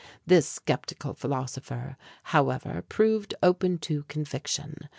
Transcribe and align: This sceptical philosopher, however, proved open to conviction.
This 0.25 0.59
sceptical 0.67 1.13
philosopher, 1.13 1.95
however, 2.23 2.83
proved 2.89 3.35
open 3.43 3.77
to 3.85 4.01
conviction. 4.05 4.89